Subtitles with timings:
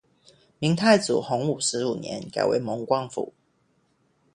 [0.57, 3.35] 明太祖洪武十五年改为蒙光府。